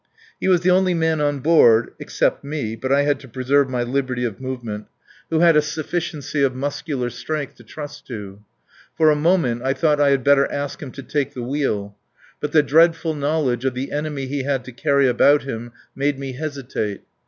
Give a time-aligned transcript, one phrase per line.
[0.39, 3.83] He was the only man on board (except me, but I had to preserve my
[3.83, 4.87] liberty of movement)
[5.29, 8.39] who had a sufficiency of muscular strength to trust to.
[8.97, 11.95] For a moment I thought I had better ask him to take the wheel.
[12.39, 16.31] But the dreadful knowledge of the enemy he had to carry about him made me
[16.31, 17.01] hesitate.